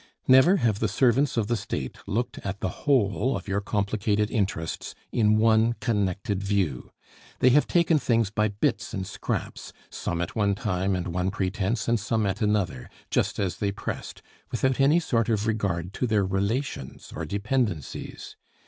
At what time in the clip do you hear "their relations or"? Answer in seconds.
16.07-17.23